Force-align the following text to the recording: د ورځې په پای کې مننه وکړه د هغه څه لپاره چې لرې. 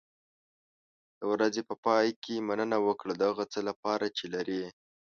د 1.17 1.19
ورځې 1.31 1.61
په 1.69 1.75
پای 1.85 2.07
کې 2.23 2.45
مننه 2.47 2.77
وکړه 2.87 3.13
د 3.17 3.21
هغه 3.29 3.45
څه 3.53 3.59
لپاره 3.69 4.05
چې 4.17 4.25
لرې. 4.33 4.63